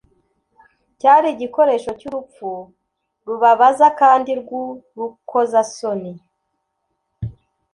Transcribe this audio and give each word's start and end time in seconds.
cyari 0.99 1.27
igikoresho 1.35 1.89
cy'urupfu 1.99 2.49
rubabaza 3.27 3.87
kandi 3.99 4.31
rw'urukoza 4.39 5.61
soni, 5.75 6.13